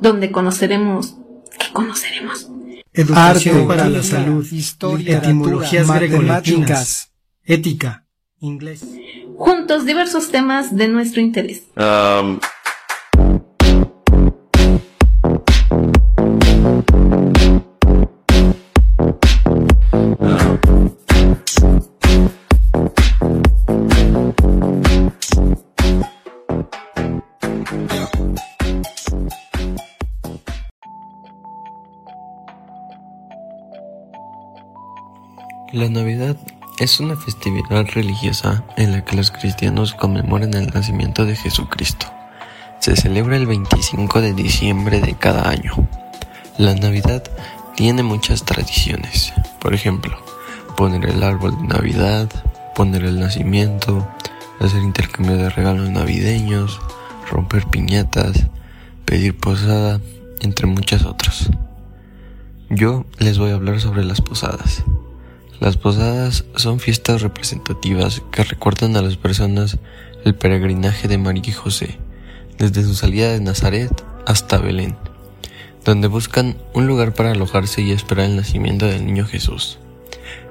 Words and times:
Donde 0.00 0.30
conoceremos... 0.30 1.16
¿Qué 1.58 1.72
conoceremos? 1.72 2.50
Educación 2.92 3.56
Arte, 3.56 3.66
para 3.68 3.88
la 3.88 4.02
salud, 4.02 4.46
historia, 4.50 5.18
etimologías 5.18 5.86
matemáticas, 5.86 7.12
ética, 7.44 8.06
inglés. 8.40 8.84
Juntos 9.36 9.86
diversos 9.86 10.30
temas 10.30 10.74
de 10.74 10.88
nuestro 10.88 11.20
interés. 11.20 11.62
Um... 11.76 12.38
La 35.80 35.88
Navidad 35.88 36.36
es 36.78 37.00
una 37.00 37.16
festividad 37.16 37.86
religiosa 37.94 38.64
en 38.76 38.92
la 38.92 39.02
que 39.02 39.16
los 39.16 39.30
cristianos 39.30 39.94
conmemoran 39.94 40.52
el 40.52 40.66
nacimiento 40.66 41.24
de 41.24 41.36
Jesucristo. 41.36 42.04
Se 42.80 42.96
celebra 42.96 43.36
el 43.36 43.46
25 43.46 44.20
de 44.20 44.34
diciembre 44.34 45.00
de 45.00 45.14
cada 45.14 45.48
año. 45.48 45.72
La 46.58 46.74
Navidad 46.74 47.22
tiene 47.76 48.02
muchas 48.02 48.44
tradiciones. 48.44 49.32
Por 49.58 49.72
ejemplo, 49.72 50.18
poner 50.76 51.08
el 51.08 51.22
árbol 51.22 51.56
de 51.56 51.68
Navidad, 51.68 52.28
poner 52.74 53.02
el 53.04 53.18
nacimiento, 53.18 54.06
hacer 54.60 54.82
intercambio 54.82 55.38
de 55.38 55.48
regalos 55.48 55.88
navideños, 55.88 56.78
romper 57.30 57.64
piñatas, 57.64 58.48
pedir 59.06 59.34
posada, 59.34 59.98
entre 60.42 60.66
muchas 60.66 61.06
otras. 61.06 61.48
Yo 62.68 63.06
les 63.18 63.38
voy 63.38 63.52
a 63.52 63.54
hablar 63.54 63.80
sobre 63.80 64.04
las 64.04 64.20
posadas. 64.20 64.84
Las 65.60 65.76
posadas 65.76 66.46
son 66.56 66.80
fiestas 66.80 67.20
representativas 67.20 68.22
que 68.32 68.44
recuerdan 68.44 68.96
a 68.96 69.02
las 69.02 69.18
personas 69.18 69.76
el 70.24 70.34
peregrinaje 70.34 71.06
de 71.06 71.18
María 71.18 71.42
y 71.46 71.52
José, 71.52 71.98
desde 72.56 72.82
su 72.82 72.94
salida 72.94 73.30
de 73.30 73.40
Nazaret 73.40 73.90
hasta 74.26 74.56
Belén, 74.56 74.96
donde 75.84 76.08
buscan 76.08 76.56
un 76.72 76.86
lugar 76.86 77.12
para 77.12 77.32
alojarse 77.32 77.82
y 77.82 77.90
esperar 77.90 78.24
el 78.24 78.36
nacimiento 78.36 78.86
del 78.86 79.04
niño 79.04 79.26
Jesús. 79.26 79.78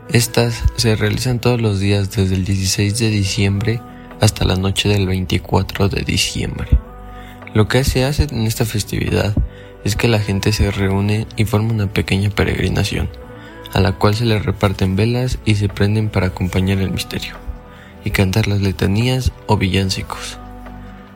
Estas 0.10 0.64
se 0.76 0.96
realizan 0.96 1.40
todos 1.40 1.60
los 1.60 1.80
días 1.80 2.12
desde 2.12 2.36
el 2.36 2.46
16 2.46 3.00
de 3.00 3.10
diciembre 3.10 3.82
hasta 4.22 4.46
la 4.46 4.58
noche 4.58 4.90
del 4.90 5.08
24 5.08 5.90
de 5.90 6.04
diciembre. 6.04 6.68
Lo 7.56 7.68
que 7.68 7.84
se 7.84 8.04
hace 8.06 8.28
en 8.30 8.46
esta 8.46 8.64
festividad 8.64 9.34
es 9.84 9.96
que 9.96 10.08
la 10.08 10.20
gente 10.20 10.52
se 10.52 10.70
reúne 10.70 11.26
y 11.36 11.46
forma 11.46 11.74
una 11.74 11.92
pequeña 11.92 12.30
peregrinación 12.30 13.10
a 13.74 13.80
la 13.80 13.94
cual 13.94 14.16
se 14.16 14.26
le 14.26 14.40
reparten 14.40 14.96
velas 14.96 15.38
y 15.46 15.56
se 15.56 15.70
prenden 15.70 16.10
para 16.10 16.28
acompañar 16.28 16.80
el 16.80 16.92
misterio, 16.92 17.36
y 18.04 18.12
cantar 18.12 18.48
las 18.48 18.62
letanías 18.62 19.32
o 19.48 19.58
villancicos. 19.58 20.38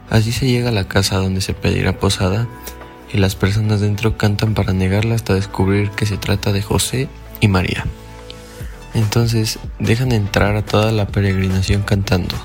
Así 0.10 0.32
se 0.32 0.48
llega 0.48 0.70
a 0.70 0.74
la 0.74 0.88
casa 0.88 1.18
donde 1.18 1.42
se 1.42 1.54
pedirá 1.54 1.98
posada, 2.00 2.48
y 3.12 3.18
las 3.18 3.36
personas 3.36 3.82
dentro 3.82 4.18
cantan 4.18 4.54
para 4.54 4.74
negarla 4.74 5.16
hasta 5.16 5.36
descubrir 5.36 5.92
que 5.92 6.06
se 6.06 6.18
trata 6.18 6.52
de 6.52 6.62
José 6.62 7.08
y 7.42 7.48
María. 7.48 7.86
Entonces 8.94 9.60
dejan 9.80 10.12
entrar 10.12 10.56
a 10.56 10.66
toda 10.66 10.92
la 10.92 11.08
peregrinación 11.08 11.84
cantando, 11.84 12.36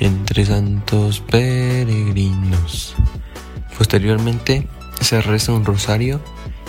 entre 0.00 0.44
santos 0.44 1.20
peregrinos. 1.20 2.94
Posteriormente 3.76 4.68
se 5.00 5.20
reza 5.20 5.52
un 5.52 5.64
rosario 5.64 6.20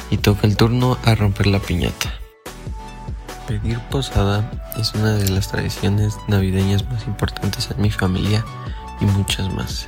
y 0.10 0.18
toca 0.18 0.48
el 0.48 0.58
turno 0.58 0.98
a 1.06 1.16
romper 1.16 1.48
la 1.48 1.60
piñata. 1.60 2.23
Pedir 3.48 3.80
posada 3.92 4.50
es 4.78 4.94
una 4.94 5.16
de 5.16 5.30
las 5.30 5.50
tradiciones 5.50 6.16
navideñas 6.30 6.90
más 6.90 7.06
importantes 7.08 7.70
en 7.72 7.82
mi 7.82 7.92
familia 7.92 8.46
y 9.02 9.06
muchas 9.06 9.54
más. 9.54 9.88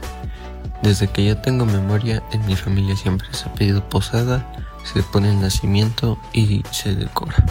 Desde 0.82 1.08
que 1.08 1.26
yo 1.26 1.38
tengo 1.38 1.66
memoria, 1.66 2.22
en 2.34 2.46
mi 2.46 2.56
familia 2.58 2.98
siempre 2.98 3.28
se 3.32 3.48
ha 3.48 3.54
pedido 3.54 3.88
posada, 3.88 4.46
se 4.84 5.02
pone 5.04 5.30
el 5.30 5.40
nacimiento 5.40 6.20
y 6.34 6.64
se 6.72 6.96
decora. 6.96 7.44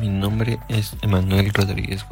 Mi 0.00 0.08
nombre 0.08 0.58
es 0.68 0.96
Emanuel 1.00 1.54
Rodríguez 1.54 2.04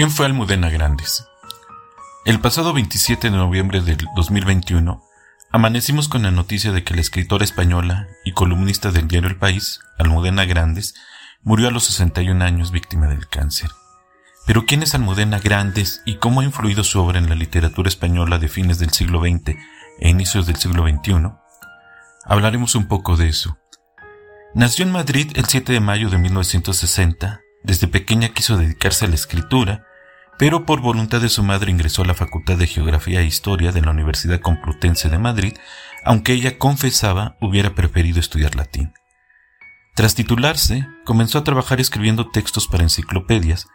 ¿Quién 0.00 0.10
fue 0.10 0.24
Almudena 0.24 0.70
Grandes? 0.70 1.26
El 2.24 2.40
pasado 2.40 2.72
27 2.72 3.30
de 3.30 3.36
noviembre 3.36 3.82
del 3.82 3.98
2021, 4.16 5.04
amanecimos 5.50 6.08
con 6.08 6.22
la 6.22 6.30
noticia 6.30 6.72
de 6.72 6.82
que 6.82 6.94
la 6.94 7.02
escritora 7.02 7.44
española 7.44 8.08
y 8.24 8.32
columnista 8.32 8.92
del 8.92 9.08
diario 9.08 9.28
El 9.28 9.36
País, 9.36 9.80
Almudena 9.98 10.46
Grandes, 10.46 10.94
murió 11.42 11.68
a 11.68 11.70
los 11.70 11.84
61 11.84 12.42
años 12.42 12.70
víctima 12.70 13.08
del 13.08 13.28
cáncer. 13.28 13.68
Pero 14.46 14.64
¿quién 14.64 14.82
es 14.82 14.94
Almudena 14.94 15.38
Grandes 15.38 16.00
y 16.06 16.14
cómo 16.14 16.40
ha 16.40 16.44
influido 16.44 16.82
su 16.82 16.98
obra 16.98 17.18
en 17.18 17.28
la 17.28 17.34
literatura 17.34 17.90
española 17.90 18.38
de 18.38 18.48
fines 18.48 18.78
del 18.78 18.92
siglo 18.92 19.20
XX 19.20 19.58
e 19.98 20.08
inicios 20.08 20.46
del 20.46 20.56
siglo 20.56 20.82
XXI? 20.88 21.30
Hablaremos 22.24 22.74
un 22.74 22.88
poco 22.88 23.18
de 23.18 23.28
eso. 23.28 23.58
Nació 24.54 24.86
en 24.86 24.92
Madrid 24.92 25.30
el 25.34 25.44
7 25.44 25.74
de 25.74 25.80
mayo 25.80 26.08
de 26.08 26.16
1960 26.16 27.42
desde 27.62 27.88
pequeña 27.88 28.30
quiso 28.30 28.56
dedicarse 28.56 29.04
a 29.04 29.08
la 29.08 29.14
escritura, 29.14 29.86
pero 30.40 30.64
por 30.64 30.80
voluntad 30.80 31.20
de 31.20 31.28
su 31.28 31.42
madre 31.42 31.70
ingresó 31.70 32.00
a 32.00 32.06
la 32.06 32.14
Facultad 32.14 32.56
de 32.56 32.66
Geografía 32.66 33.20
e 33.20 33.26
Historia 33.26 33.72
de 33.72 33.82
la 33.82 33.90
Universidad 33.90 34.40
Complutense 34.40 35.10
de 35.10 35.18
Madrid, 35.18 35.52
aunque 36.02 36.32
ella 36.32 36.56
confesaba 36.56 37.36
hubiera 37.42 37.74
preferido 37.74 38.20
estudiar 38.20 38.54
latín. 38.54 38.94
Tras 39.94 40.14
titularse, 40.14 40.88
comenzó 41.04 41.36
a 41.36 41.44
trabajar 41.44 41.78
escribiendo 41.78 42.30
textos 42.30 42.68
para 42.68 42.84
enciclopedias, 42.84 43.66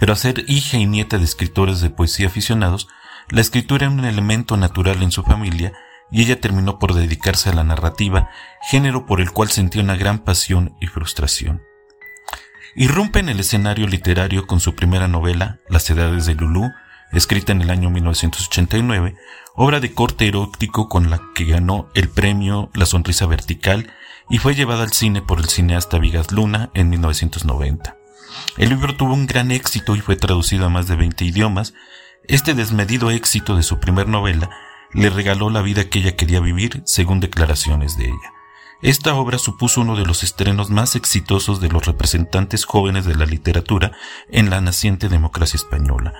pero 0.00 0.14
a 0.14 0.16
ser 0.16 0.46
hija 0.48 0.78
y 0.78 0.86
nieta 0.86 1.18
de 1.18 1.24
escritores 1.24 1.82
de 1.82 1.90
poesía 1.90 2.28
aficionados, 2.28 2.88
la 3.28 3.42
escritura 3.42 3.84
era 3.84 3.94
un 3.94 4.06
elemento 4.06 4.56
natural 4.56 5.02
en 5.02 5.12
su 5.12 5.24
familia 5.24 5.74
y 6.10 6.22
ella 6.22 6.40
terminó 6.40 6.78
por 6.78 6.94
dedicarse 6.94 7.50
a 7.50 7.54
la 7.54 7.64
narrativa, 7.64 8.30
género 8.70 9.04
por 9.04 9.20
el 9.20 9.30
cual 9.30 9.50
sentía 9.50 9.82
una 9.82 9.96
gran 9.96 10.20
pasión 10.20 10.74
y 10.80 10.86
frustración. 10.86 11.60
Irrumpe 12.76 13.20
en 13.20 13.28
el 13.28 13.38
escenario 13.38 13.86
literario 13.86 14.48
con 14.48 14.58
su 14.58 14.74
primera 14.74 15.06
novela, 15.06 15.58
Las 15.68 15.88
Edades 15.90 16.26
de 16.26 16.34
Lulú, 16.34 16.72
escrita 17.12 17.52
en 17.52 17.62
el 17.62 17.70
año 17.70 17.88
1989, 17.88 19.14
obra 19.54 19.78
de 19.78 19.94
corte 19.94 20.26
erótico 20.26 20.88
con 20.88 21.08
la 21.08 21.20
que 21.36 21.44
ganó 21.44 21.88
el 21.94 22.08
premio 22.08 22.70
La 22.74 22.84
Sonrisa 22.84 23.26
Vertical 23.26 23.92
y 24.28 24.38
fue 24.38 24.56
llevada 24.56 24.82
al 24.82 24.92
cine 24.92 25.22
por 25.22 25.38
el 25.38 25.48
cineasta 25.48 25.98
Vigas 25.98 26.32
Luna 26.32 26.70
en 26.74 26.90
1990. 26.90 27.96
El 28.58 28.70
libro 28.70 28.96
tuvo 28.96 29.14
un 29.14 29.28
gran 29.28 29.52
éxito 29.52 29.94
y 29.94 30.00
fue 30.00 30.16
traducido 30.16 30.66
a 30.66 30.70
más 30.70 30.88
de 30.88 30.96
20 30.96 31.24
idiomas. 31.24 31.74
Este 32.26 32.54
desmedido 32.54 33.12
éxito 33.12 33.54
de 33.54 33.62
su 33.62 33.78
primer 33.78 34.08
novela 34.08 34.50
le 34.92 35.10
regaló 35.10 35.48
la 35.48 35.62
vida 35.62 35.88
que 35.88 36.00
ella 36.00 36.16
quería 36.16 36.40
vivir, 36.40 36.82
según 36.86 37.20
declaraciones 37.20 37.96
de 37.96 38.06
ella. 38.06 38.33
Esta 38.84 39.14
obra 39.14 39.38
supuso 39.38 39.80
uno 39.80 39.96
de 39.96 40.04
los 40.04 40.22
estrenos 40.22 40.68
más 40.68 40.94
exitosos 40.94 41.58
de 41.62 41.70
los 41.70 41.86
representantes 41.86 42.66
jóvenes 42.66 43.06
de 43.06 43.14
la 43.14 43.24
literatura 43.24 43.92
en 44.28 44.50
la 44.50 44.60
naciente 44.60 45.08
democracia 45.08 45.56
española. 45.56 46.12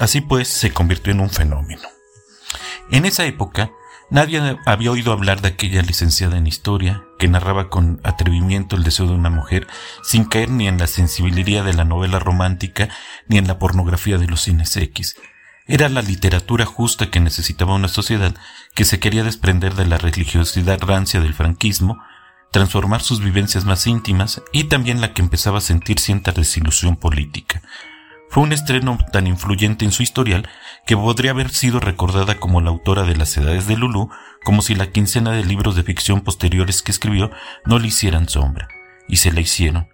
Así 0.00 0.20
pues, 0.20 0.48
se 0.48 0.72
convirtió 0.72 1.12
en 1.12 1.20
un 1.20 1.30
fenómeno. 1.30 1.88
En 2.90 3.04
esa 3.06 3.24
época, 3.24 3.70
Nadie 4.08 4.40
había 4.66 4.92
oído 4.92 5.10
hablar 5.10 5.42
de 5.42 5.48
aquella 5.48 5.82
licenciada 5.82 6.36
en 6.36 6.46
historia 6.46 7.04
que 7.18 7.26
narraba 7.26 7.70
con 7.70 8.00
atrevimiento 8.04 8.76
el 8.76 8.84
deseo 8.84 9.08
de 9.08 9.14
una 9.14 9.30
mujer 9.30 9.66
sin 10.04 10.26
caer 10.26 10.48
ni 10.48 10.68
en 10.68 10.78
la 10.78 10.86
sensibilidad 10.86 11.64
de 11.64 11.74
la 11.74 11.84
novela 11.84 12.20
romántica 12.20 12.88
ni 13.26 13.36
en 13.36 13.48
la 13.48 13.58
pornografía 13.58 14.16
de 14.16 14.28
los 14.28 14.42
cines 14.42 14.76
X. 14.76 15.16
Era 15.68 15.88
la 15.88 16.00
literatura 16.00 16.64
justa 16.64 17.10
que 17.10 17.18
necesitaba 17.18 17.74
una 17.74 17.88
sociedad 17.88 18.34
que 18.74 18.84
se 18.84 19.00
quería 19.00 19.24
desprender 19.24 19.74
de 19.74 19.86
la 19.86 19.98
religiosidad 19.98 20.80
rancia 20.80 21.20
del 21.20 21.34
franquismo, 21.34 22.00
transformar 22.52 23.02
sus 23.02 23.20
vivencias 23.20 23.64
más 23.64 23.84
íntimas 23.88 24.42
y 24.52 24.64
también 24.64 25.00
la 25.00 25.12
que 25.12 25.22
empezaba 25.22 25.58
a 25.58 25.62
sentir 25.62 25.98
cierta 25.98 26.30
desilusión 26.30 26.94
política. 26.94 27.62
Fue 28.30 28.44
un 28.44 28.52
estreno 28.52 28.96
tan 29.12 29.26
influyente 29.26 29.84
en 29.84 29.90
su 29.90 30.04
historial 30.04 30.48
que 30.86 30.96
podría 30.96 31.32
haber 31.32 31.50
sido 31.50 31.80
recordada 31.80 32.38
como 32.38 32.60
la 32.60 32.70
autora 32.70 33.02
de 33.02 33.16
Las 33.16 33.36
Edades 33.36 33.66
de 33.66 33.76
Lulú, 33.76 34.08
como 34.44 34.62
si 34.62 34.76
la 34.76 34.90
quincena 34.92 35.32
de 35.32 35.44
libros 35.44 35.74
de 35.74 35.82
ficción 35.82 36.20
posteriores 36.20 36.82
que 36.82 36.92
escribió 36.92 37.32
no 37.64 37.80
le 37.80 37.88
hicieran 37.88 38.28
sombra, 38.28 38.68
y 39.08 39.16
se 39.16 39.32
la 39.32 39.40
hicieron. 39.40 39.88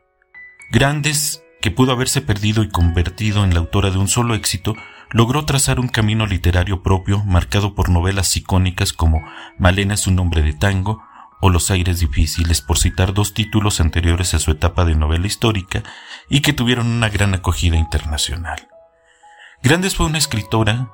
Grandes, 0.71 1.43
que 1.63 1.71
pudo 1.71 1.93
haberse 1.93 2.21
perdido 2.21 2.63
y 2.63 2.69
convertido 2.69 3.45
en 3.45 3.55
la 3.55 3.61
autora 3.61 3.91
de 3.91 3.99
un 3.99 4.09
solo 4.09 4.35
éxito, 4.35 4.75
logró 5.13 5.45
trazar 5.45 5.79
un 5.79 5.89
camino 5.89 6.27
literario 6.27 6.83
propio 6.83 7.23
marcado 7.25 7.75
por 7.75 7.89
novelas 7.89 8.37
icónicas 8.37 8.93
como 8.93 9.23
Malena 9.59 9.95
es 9.95 10.07
un 10.07 10.17
nombre 10.17 10.43
de 10.43 10.53
tango, 10.53 11.03
o 11.45 11.51
Los 11.51 11.73
aires 11.73 11.99
difíciles, 11.99 12.61
por 12.61 12.79
citar 12.79 13.15
dos 13.15 13.35
títulos 13.35 13.81
anteriores 13.81 14.33
a 14.33 14.39
su 14.39 14.53
etapa 14.53 14.85
de 14.85 14.95
novela 14.95 15.27
histórica 15.27 15.83
y 16.29 16.41
que 16.41 16.53
tuvieron 16.53 16.87
una 16.87 17.09
gran 17.09 17.35
acogida 17.35 17.77
internacional. 17.77 18.69
Grandes 19.61 19.97
fue 19.97 20.07
una 20.07 20.19
escritora 20.19 20.91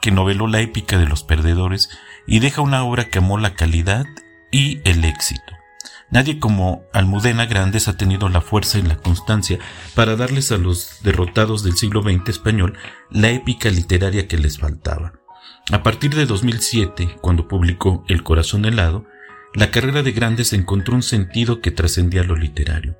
que 0.00 0.10
noveló 0.10 0.46
la 0.46 0.60
épica 0.60 0.96
de 0.96 1.06
los 1.06 1.24
perdedores 1.24 1.90
y 2.26 2.38
deja 2.38 2.62
una 2.62 2.82
obra 2.84 3.10
que 3.10 3.18
amó 3.18 3.36
la 3.36 3.54
calidad 3.54 4.06
y 4.50 4.80
el 4.88 5.04
éxito. 5.04 5.61
Nadie 6.12 6.38
como 6.38 6.84
Almudena 6.92 7.46
Grandes 7.46 7.88
ha 7.88 7.96
tenido 7.96 8.28
la 8.28 8.42
fuerza 8.42 8.78
y 8.78 8.82
la 8.82 8.96
constancia 8.96 9.58
para 9.94 10.14
darles 10.14 10.52
a 10.52 10.58
los 10.58 10.98
derrotados 11.02 11.64
del 11.64 11.72
siglo 11.72 12.02
XX 12.02 12.28
español 12.28 12.76
la 13.10 13.30
épica 13.30 13.70
literaria 13.70 14.28
que 14.28 14.36
les 14.36 14.58
faltaba. 14.58 15.14
A 15.72 15.82
partir 15.82 16.14
de 16.14 16.26
2007, 16.26 17.16
cuando 17.22 17.48
publicó 17.48 18.04
El 18.08 18.22
corazón 18.22 18.66
helado, 18.66 19.06
la 19.54 19.70
carrera 19.70 20.02
de 20.02 20.12
Grandes 20.12 20.52
encontró 20.52 20.94
un 20.94 21.02
sentido 21.02 21.62
que 21.62 21.70
trascendía 21.70 22.24
lo 22.24 22.36
literario. 22.36 22.98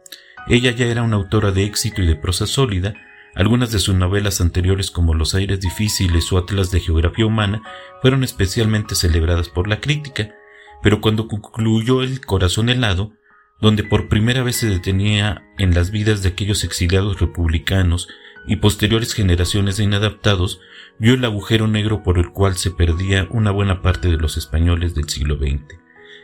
Ella 0.49 0.71
ya 0.71 0.87
era 0.87 1.03
una 1.03 1.17
autora 1.17 1.53
de 1.53 1.65
éxito 1.65 2.01
y 2.01 2.07
de 2.07 2.17
prosa 2.17 2.47
sólida, 2.47 2.95
algunas 3.35 3.73
de 3.73 3.79
sus 3.79 3.95
novelas 3.95 4.41
anteriores 4.41 4.91
como 4.91 5.13
Los 5.13 5.35
aires 5.35 5.61
difíciles 5.61 6.33
o 6.33 6.39
Atlas 6.39 6.71
de 6.71 6.81
Geografía 6.81 7.27
Humana 7.27 7.63
fueron 8.01 8.25
especialmente 8.25 8.95
celebradas 8.95 9.51
por 9.51 9.69
la 9.69 9.81
crítica, 9.81 10.35
pero 10.83 11.01
cuando 11.01 11.29
concluyó 11.29 12.03
El 12.03 12.21
corazón 12.25 12.69
helado, 12.69 13.13
donde 13.61 13.85
por 13.85 14.09
primera 14.09 14.43
vez 14.43 14.57
se 14.57 14.69
detenía 14.69 15.45
en 15.57 15.73
las 15.75 15.91
vidas 15.91 16.23
de 16.23 16.31
aquellos 16.31 16.65
exiliados 16.65 17.21
republicanos 17.21 18.09
y 18.47 18.57
posteriores 18.57 19.15
generaciones 19.15 19.77
de 19.77 19.85
inadaptados, 19.85 20.61
vio 20.99 21.15
el 21.15 21.25
agujero 21.25 21.69
negro 21.69 22.03
por 22.03 22.19
el 22.19 22.31
cual 22.31 22.57
se 22.57 22.73
perdía 22.73 23.29
una 23.31 23.53
buena 23.53 23.81
parte 23.81 24.09
de 24.09 24.17
los 24.17 24.37
españoles 24.37 24.95
del 24.95 25.09
siglo 25.09 25.37
XX. 25.37 25.79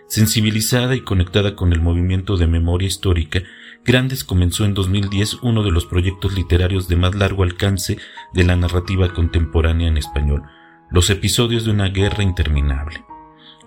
Sensibilizada 0.09 0.97
y 0.97 1.03
conectada 1.03 1.55
con 1.55 1.73
el 1.73 1.81
movimiento 1.81 2.37
de 2.37 2.47
memoria 2.47 2.89
histórica, 2.89 3.43
Grandes 3.85 4.25
comenzó 4.25 4.65
en 4.65 4.75
2010 4.75 5.35
uno 5.43 5.63
de 5.63 5.71
los 5.71 5.87
proyectos 5.87 6.35
literarios 6.35 6.89
de 6.89 6.97
más 6.97 7.15
largo 7.15 7.43
alcance 7.43 7.99
de 8.35 8.45
la 8.45 8.57
narrativa 8.57 9.13
contemporánea 9.15 9.89
en 9.89 9.97
español, 9.97 10.43
Los 10.91 11.11
episodios 11.11 11.65
de 11.65 11.71
una 11.71 11.89
guerra 11.89 12.23
interminable, 12.23 13.05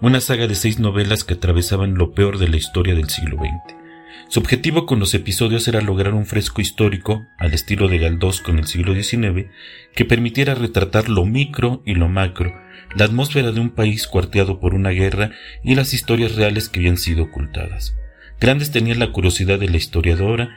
una 0.01 0.19
saga 0.19 0.47
de 0.47 0.55
seis 0.55 0.79
novelas 0.79 1.23
que 1.23 1.35
atravesaban 1.35 1.93
lo 1.93 2.13
peor 2.13 2.39
de 2.39 2.49
la 2.49 2.57
historia 2.57 2.95
del 2.95 3.09
siglo 3.09 3.37
XX. 3.37 3.75
Su 4.29 4.39
objetivo 4.39 4.85
con 4.85 4.99
los 4.99 5.13
episodios 5.13 5.67
era 5.67 5.81
lograr 5.81 6.15
un 6.15 6.25
fresco 6.25 6.61
histórico, 6.61 7.27
al 7.37 7.53
estilo 7.53 7.87
de 7.87 7.99
Galdós 7.99 8.41
con 8.41 8.57
el 8.57 8.65
siglo 8.65 8.95
XIX, 8.95 9.49
que 9.93 10.05
permitiera 10.05 10.55
retratar 10.55 11.07
lo 11.07 11.25
micro 11.25 11.83
y 11.85 11.93
lo 11.93 12.07
macro, 12.07 12.51
la 12.95 13.05
atmósfera 13.05 13.51
de 13.51 13.59
un 13.59 13.69
país 13.69 14.07
cuarteado 14.07 14.59
por 14.59 14.73
una 14.73 14.89
guerra 14.89 15.31
y 15.63 15.75
las 15.75 15.93
historias 15.93 16.35
reales 16.35 16.67
que 16.67 16.79
habían 16.79 16.97
sido 16.97 17.25
ocultadas. 17.25 17.95
Grandes 18.39 18.71
tenían 18.71 18.99
la 18.99 19.11
curiosidad 19.11 19.59
de 19.59 19.69
la 19.69 19.77
historiadora 19.77 20.49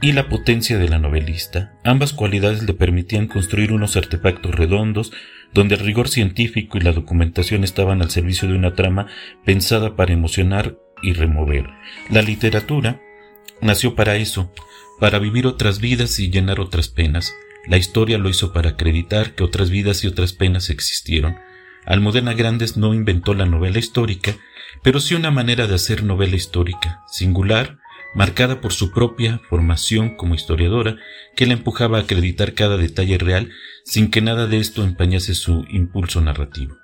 y 0.00 0.12
la 0.12 0.28
potencia 0.28 0.78
de 0.78 0.88
la 0.88 0.98
novelista. 0.98 1.72
Ambas 1.84 2.12
cualidades 2.12 2.62
le 2.62 2.72
permitían 2.72 3.26
construir 3.26 3.72
unos 3.72 3.96
artefactos 3.96 4.54
redondos 4.54 5.12
donde 5.52 5.74
el 5.74 5.80
rigor 5.80 6.08
científico 6.08 6.78
y 6.78 6.80
la 6.80 6.92
documentación 6.92 7.64
estaban 7.64 8.02
al 8.02 8.10
servicio 8.10 8.48
de 8.48 8.54
una 8.54 8.74
trama 8.74 9.06
pensada 9.44 9.96
para 9.96 10.12
emocionar 10.12 10.76
y 11.02 11.12
remover. 11.12 11.68
La 12.10 12.22
literatura 12.22 13.00
nació 13.60 13.94
para 13.94 14.16
eso, 14.16 14.52
para 15.00 15.18
vivir 15.18 15.46
otras 15.46 15.80
vidas 15.80 16.18
y 16.18 16.30
llenar 16.30 16.60
otras 16.60 16.88
penas. 16.88 17.34
La 17.66 17.76
historia 17.76 18.18
lo 18.18 18.28
hizo 18.28 18.52
para 18.52 18.70
acreditar 18.70 19.34
que 19.34 19.44
otras 19.44 19.70
vidas 19.70 20.04
y 20.04 20.06
otras 20.06 20.32
penas 20.32 20.70
existieron. 20.70 21.36
Almudena 21.84 22.34
Grandes 22.34 22.76
no 22.76 22.94
inventó 22.94 23.34
la 23.34 23.46
novela 23.46 23.78
histórica, 23.78 24.36
pero 24.82 25.00
sí 25.00 25.14
una 25.14 25.30
manera 25.30 25.66
de 25.66 25.74
hacer 25.74 26.04
novela 26.04 26.36
histórica, 26.36 27.02
singular, 27.08 27.78
marcada 28.14 28.60
por 28.60 28.72
su 28.72 28.90
propia 28.90 29.40
formación 29.48 30.16
como 30.16 30.34
historiadora, 30.34 30.96
que 31.36 31.46
la 31.46 31.54
empujaba 31.54 31.98
a 31.98 32.02
acreditar 32.02 32.54
cada 32.54 32.76
detalle 32.76 33.18
real 33.18 33.50
sin 33.84 34.10
que 34.10 34.20
nada 34.20 34.46
de 34.46 34.58
esto 34.58 34.84
empañase 34.84 35.34
su 35.34 35.64
impulso 35.70 36.20
narrativo. 36.20 36.76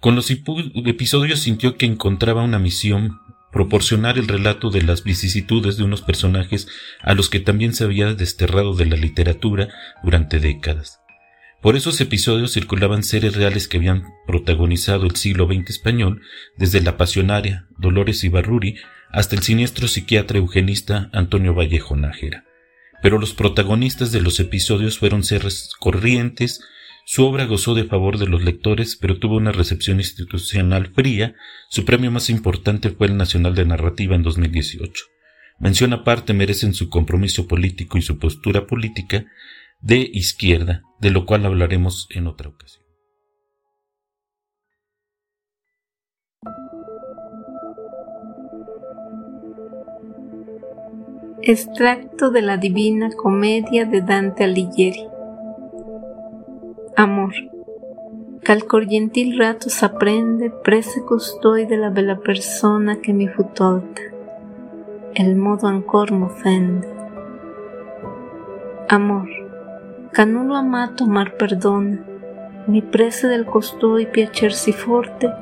Con 0.00 0.16
los 0.16 0.30
episodios 0.30 1.40
sintió 1.40 1.76
que 1.76 1.86
encontraba 1.86 2.42
una 2.42 2.58
misión, 2.58 3.20
proporcionar 3.52 4.16
el 4.16 4.28
relato 4.28 4.70
de 4.70 4.82
las 4.82 5.04
vicisitudes 5.04 5.76
de 5.76 5.84
unos 5.84 6.02
personajes 6.02 6.68
a 7.02 7.14
los 7.14 7.28
que 7.28 7.40
también 7.40 7.74
se 7.74 7.84
había 7.84 8.14
desterrado 8.14 8.74
de 8.74 8.86
la 8.86 8.96
literatura 8.96 9.68
durante 10.02 10.40
décadas. 10.40 11.00
Por 11.60 11.76
esos 11.76 12.00
episodios 12.00 12.52
circulaban 12.52 13.02
seres 13.02 13.36
reales 13.36 13.68
que 13.68 13.76
habían 13.76 14.04
protagonizado 14.26 15.04
el 15.04 15.16
siglo 15.16 15.46
XX 15.46 15.68
español, 15.68 16.22
desde 16.56 16.80
la 16.80 16.96
pasionaria 16.96 17.66
Dolores 17.76 18.24
Ibarruri 18.24 18.76
hasta 19.12 19.36
el 19.36 19.42
siniestro 19.42 19.88
psiquiatra 19.88 20.38
eugenista 20.38 21.10
Antonio 21.12 21.54
Vallejo 21.54 21.96
Nájera. 21.96 22.44
Pero 23.02 23.18
los 23.18 23.34
protagonistas 23.34 24.12
de 24.12 24.20
los 24.20 24.40
episodios 24.40 24.98
fueron 24.98 25.24
seres 25.24 25.70
corrientes, 25.78 26.60
su 27.12 27.24
obra 27.24 27.46
gozó 27.46 27.74
de 27.74 27.84
favor 27.84 28.18
de 28.18 28.28
los 28.28 28.44
lectores, 28.44 28.94
pero 28.94 29.18
tuvo 29.18 29.36
una 29.36 29.50
recepción 29.50 29.98
institucional 29.98 30.92
fría. 30.94 31.34
Su 31.68 31.84
premio 31.84 32.12
más 32.12 32.30
importante 32.30 32.90
fue 32.90 33.08
el 33.08 33.16
Nacional 33.16 33.56
de 33.56 33.64
Narrativa 33.64 34.14
en 34.14 34.22
2018. 34.22 35.06
Mención 35.58 35.92
aparte 35.92 36.34
merecen 36.34 36.72
su 36.72 36.88
compromiso 36.88 37.48
político 37.48 37.98
y 37.98 38.02
su 38.02 38.18
postura 38.18 38.66
política, 38.66 39.26
de 39.80 40.08
izquierda, 40.12 40.82
de 41.00 41.10
lo 41.10 41.26
cual 41.26 41.46
hablaremos 41.46 42.06
en 42.10 42.28
otra 42.28 42.48
ocasión. 42.48 42.79
Extracto 51.52 52.30
de 52.30 52.42
la 52.42 52.58
Divina 52.58 53.10
Comedia 53.10 53.84
de 53.84 54.02
Dante 54.02 54.44
Alighieri. 54.44 55.08
Amor. 56.94 57.32
Cal 58.40 58.66
corrientil 58.66 59.36
rato 59.36 59.68
s'apprende 59.68 60.52
prese 60.52 61.02
costoi 61.02 61.66
della 61.66 61.90
bella 61.90 62.14
persona 62.14 63.00
che 63.00 63.10
mi 63.10 63.26
fu 63.26 63.48
tolta. 63.52 64.00
El 65.12 65.34
modo 65.34 65.66
ancor 65.66 66.12
m'offende. 66.12 66.88
Amor 68.86 69.28
Canulo 70.12 70.54
amato 70.54 71.02
amar 71.02 71.34
perdona, 71.34 71.98
mi 72.66 72.80
prese 72.82 73.26
del 73.26 73.44
costoi 73.44 74.06
piacersi 74.06 74.72
forte, 74.72 75.34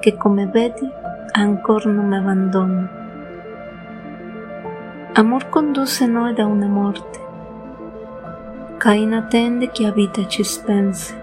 che 0.00 0.16
come 0.16 0.46
vedi 0.46 0.88
ancor 1.32 1.84
non 1.88 2.08
me 2.08 2.16
abbandona. 2.16 3.01
Amor 5.14 5.50
conduce 5.50 6.06
noi 6.06 6.32
da 6.32 6.46
una 6.46 6.68
morte, 6.68 7.20
Cain 8.78 9.12
attende 9.12 9.70
chi 9.70 9.84
abita 9.84 10.26
ci 10.26 10.42
spense. 10.42 11.14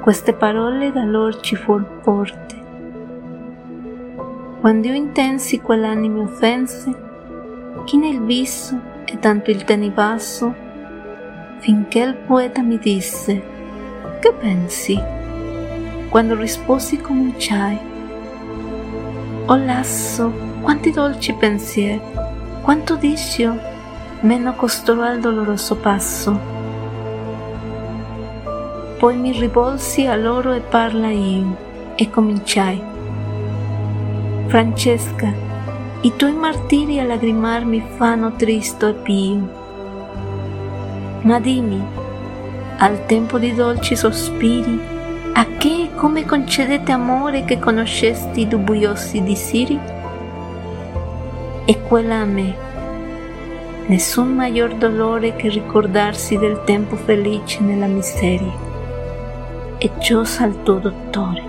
Queste 0.00 0.32
parole 0.32 0.90
da 0.90 1.04
lor 1.04 1.38
ci 1.38 1.54
fuor 1.54 1.84
porte. 2.02 2.56
Quando 4.60 4.88
io 4.88 4.94
intensi 4.94 5.60
quell'anime 5.60 6.22
offense, 6.22 6.92
chi 7.84 7.96
nel 7.98 8.20
viso 8.22 8.76
e 9.04 9.20
tanto 9.20 9.52
il 9.52 9.62
teni 9.62 9.90
basso, 9.90 10.52
finché 11.58 12.00
il 12.00 12.16
poeta 12.16 12.62
mi 12.62 12.78
disse, 12.78 13.42
che 14.18 14.32
pensi? 14.32 15.00
Quando 16.08 16.34
risposi 16.34 17.00
cominciai, 17.00 17.78
oh 19.46 19.56
lasso, 19.56 20.51
quanti 20.62 20.92
dolci 20.92 21.34
pensieri, 21.34 22.00
quanto 22.62 22.94
discio, 22.94 23.58
meno 24.20 24.54
costerò 24.54 25.12
il 25.12 25.20
doloroso 25.20 25.76
passo. 25.76 26.38
Poi 28.96 29.16
mi 29.16 29.32
rivolsi 29.32 30.06
a 30.06 30.14
loro 30.14 30.52
e 30.52 30.60
parlai 30.60 31.38
io, 31.38 31.56
e 31.96 32.08
cominciai. 32.08 32.80
Francesca, 34.46 35.32
i 36.02 36.12
tuoi 36.14 36.32
martiri 36.32 37.00
a 37.00 37.04
lagrimar 37.04 37.64
mi 37.64 37.84
fanno 37.96 38.32
tristo 38.36 38.86
e 38.86 38.92
pio. 38.94 39.60
Ma 41.22 41.40
dimmi, 41.40 41.84
al 42.78 43.06
tempo 43.06 43.38
di 43.38 43.52
dolci 43.54 43.96
sospiri, 43.96 44.80
a 45.34 45.46
che 45.58 45.90
come 45.96 46.24
concedete 46.24 46.92
amore 46.92 47.44
che 47.44 47.58
conoscesti 47.58 48.42
i 48.42 48.48
dubbiosi 48.48 49.22
di 49.22 49.34
Siri? 49.34 50.01
E 51.64 51.80
quella 51.82 52.16
a 52.16 52.24
me, 52.24 52.56
nessun 53.86 54.34
maggior 54.34 54.74
dolore 54.74 55.36
che 55.36 55.48
ricordarsi 55.48 56.36
del 56.36 56.64
tempo 56.64 56.96
felice 56.96 57.60
nella 57.60 57.86
miseria. 57.86 58.52
E 59.78 59.90
ciò 59.98 60.24
saltò 60.24 60.74
dottore. 60.78 61.42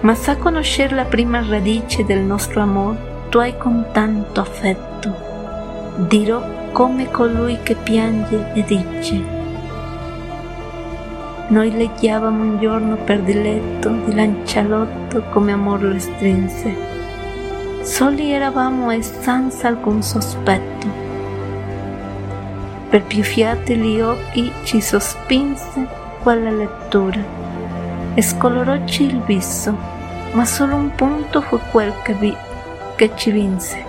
Ma 0.00 0.14
sa 0.14 0.36
conoscer 0.36 0.92
la 0.92 1.04
prima 1.04 1.44
radice 1.46 2.04
del 2.04 2.20
nostro 2.20 2.60
amore, 2.60 2.98
tu 3.28 3.38
hai 3.38 3.56
con 3.56 3.86
tanto 3.92 4.40
affetto. 4.40 5.14
Dirò 6.08 6.42
come 6.72 7.10
colui 7.10 7.58
che 7.62 7.76
piange 7.76 8.52
e 8.52 8.64
dice, 8.64 9.36
noi 11.48 11.70
leggiavamo 11.70 12.42
un 12.42 12.58
giorno 12.58 12.96
per 12.96 13.20
diletto 13.20 13.88
di 13.88 14.14
lancialotto 14.14 15.22
come 15.30 15.52
amor 15.52 15.82
lo 15.82 15.98
strinse. 15.98 16.97
Soli 17.88 18.32
eravamo 18.32 18.90
e 18.90 19.00
senza 19.02 19.66
alcun 19.66 20.02
sospetto. 20.02 20.86
Per 22.90 23.02
più 23.04 23.22
fiate 23.22 23.76
gli 23.76 23.98
occhi 23.98 24.52
ci 24.64 24.82
sospinse 24.82 25.86
quella 26.22 26.50
lettura 26.50 27.18
e 28.12 28.20
scolorocci 28.20 29.04
il 29.04 29.22
viso, 29.22 29.74
ma 30.32 30.44
solo 30.44 30.76
un 30.76 30.94
punto 30.94 31.40
fu 31.40 31.58
quel 31.70 31.94
che, 32.02 32.12
vi, 32.12 32.36
che 32.94 33.10
ci 33.14 33.30
vinse. 33.30 33.82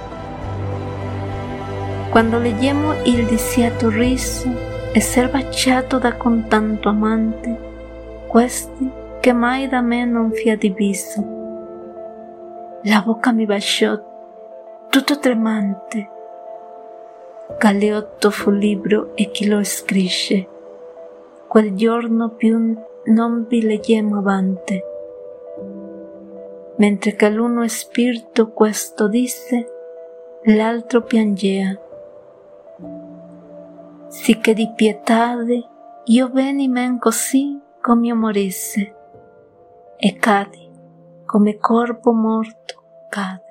Quando 2.10 2.40
leggemmo 2.40 2.94
il 3.04 3.26
disiato 3.26 3.90
riso 3.90 4.78
Esser 4.92 5.30
baciato 5.30 6.00
da 6.00 6.14
con 6.14 6.48
tanto 6.48 6.90
amante, 6.90 7.56
questi 8.28 8.90
che 9.20 9.34
mai 9.34 9.68
da 9.68 9.82
me 9.82 10.04
non 10.04 10.32
fia 10.32 10.58
diviso. 10.58 11.39
La 12.84 13.02
bocca 13.02 13.32
mi 13.32 13.46
baciò, 13.46 14.00
tutto 14.90 15.20
tremante. 15.20 16.10
Galeotto 17.58 18.32
fu 18.32 18.52
libro 18.52 19.16
e 19.16 19.32
chi 19.32 19.48
lo 19.48 19.64
scrisce. 19.64 20.48
Quel 21.48 21.76
giorno 21.76 22.30
più 22.30 22.78
non 23.06 23.46
vi 23.48 23.62
leggemmo 23.62 24.20
avante. 24.20 24.84
Mentre 26.78 27.16
che 27.16 27.30
l'uno 27.30 27.68
spirito 27.68 28.52
questo 28.52 29.10
disse, 29.10 29.68
l'altro 30.44 31.02
piangea 31.02 31.78
sicché 34.10 34.54
di 34.54 34.72
pietade 34.76 35.64
io 36.06 36.30
veni 36.30 36.68
men 36.68 36.98
così 36.98 37.60
come 37.80 38.14
morisse 38.14 38.96
e 39.98 40.16
cadi 40.16 40.69
come 41.30 41.60
corpo 41.60 42.12
morto 42.12 43.06
cade. 43.08 43.49